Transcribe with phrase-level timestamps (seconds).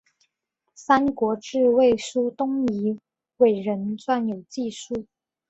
[0.73, 2.99] 三国志魏书东夷
[3.37, 5.05] 倭人传有记述。